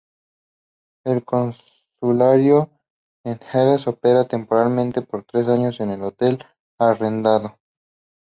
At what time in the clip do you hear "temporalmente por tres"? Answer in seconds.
4.27-5.47